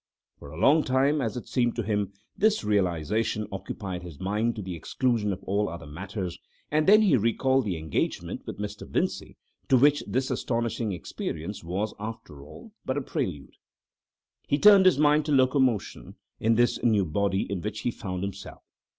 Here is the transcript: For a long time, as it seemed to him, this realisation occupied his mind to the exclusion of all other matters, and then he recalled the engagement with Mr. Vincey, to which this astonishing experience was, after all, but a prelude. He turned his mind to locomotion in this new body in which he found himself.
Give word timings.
For 0.39 0.49
a 0.49 0.57
long 0.59 0.83
time, 0.83 1.21
as 1.21 1.37
it 1.37 1.47
seemed 1.47 1.75
to 1.75 1.83
him, 1.83 2.11
this 2.35 2.63
realisation 2.63 3.45
occupied 3.51 4.01
his 4.01 4.19
mind 4.19 4.55
to 4.55 4.63
the 4.63 4.73
exclusion 4.73 5.31
of 5.31 5.43
all 5.43 5.69
other 5.69 5.85
matters, 5.85 6.39
and 6.71 6.87
then 6.87 7.03
he 7.03 7.15
recalled 7.15 7.65
the 7.65 7.77
engagement 7.77 8.41
with 8.47 8.57
Mr. 8.57 8.87
Vincey, 8.89 9.37
to 9.69 9.77
which 9.77 10.03
this 10.07 10.31
astonishing 10.31 10.91
experience 10.91 11.63
was, 11.63 11.93
after 11.99 12.41
all, 12.43 12.71
but 12.83 12.97
a 12.97 13.01
prelude. 13.01 13.53
He 14.47 14.57
turned 14.57 14.87
his 14.87 14.97
mind 14.97 15.23
to 15.27 15.31
locomotion 15.33 16.15
in 16.39 16.55
this 16.55 16.81
new 16.81 17.05
body 17.05 17.43
in 17.47 17.61
which 17.61 17.81
he 17.81 17.91
found 17.91 18.23
himself. 18.23 18.63